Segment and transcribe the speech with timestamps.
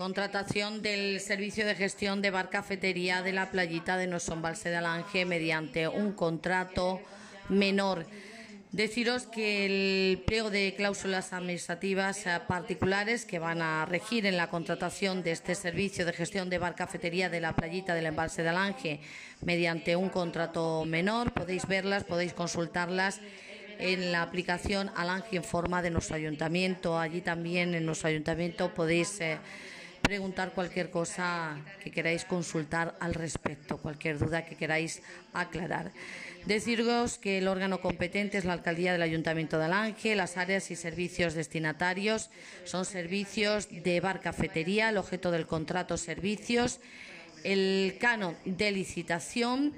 [0.00, 5.26] Contratación del servicio de gestión de bar cafetería de la playita de Nosombalse de Alange
[5.26, 7.02] mediante un contrato
[7.50, 8.06] menor.
[8.72, 14.48] Deciros que el pliego de cláusulas administrativas eh, particulares que van a regir en la
[14.48, 18.48] contratación de este servicio de gestión de bar cafetería de la playita del embalse de
[18.48, 19.00] Alange
[19.42, 23.20] mediante un contrato menor, podéis verlas, podéis consultarlas
[23.78, 26.98] en la aplicación Alange en forma de nuestro ayuntamiento.
[26.98, 29.38] Allí también en nuestro ayuntamiento podéis eh,
[30.10, 35.92] preguntar cualquier cosa que queráis consultar al respecto, cualquier duda que queráis aclarar.
[36.46, 40.74] Deciros que el órgano competente es la alcaldía del Ayuntamiento de Alange, las áreas y
[40.74, 42.30] servicios destinatarios
[42.64, 46.80] son servicios de bar cafetería, el objeto del contrato servicios,
[47.44, 49.74] el canon de licitación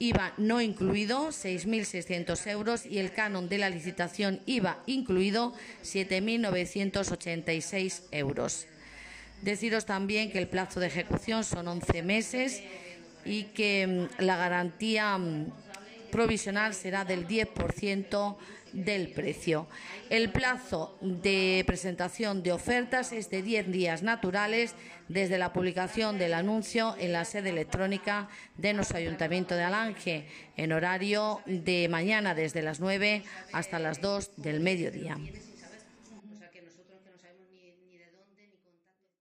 [0.00, 8.66] IVA no incluido, 6.600 euros, y el canon de la licitación IVA incluido, 7.986 euros.
[9.42, 12.62] Deciros también que el plazo de ejecución son 11 meses
[13.24, 15.52] y que mm, la garantía mm,
[16.12, 18.36] provisional será del 10%
[18.72, 19.66] del precio.
[20.10, 24.74] El plazo de presentación de ofertas es de 10 días naturales
[25.08, 30.72] desde la publicación del anuncio en la sede electrónica de nuestro Ayuntamiento de Alange en
[30.72, 35.18] horario de mañana desde las 9 hasta las 2 del mediodía.